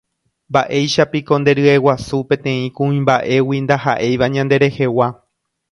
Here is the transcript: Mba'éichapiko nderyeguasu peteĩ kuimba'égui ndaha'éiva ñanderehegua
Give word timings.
Mba'éichapiko 0.53 1.33
nderyeguasu 1.43 2.17
peteĩ 2.31 2.73
kuimba'égui 2.79 3.57
ndaha'éiva 3.67 4.25
ñanderehegua 4.37 5.07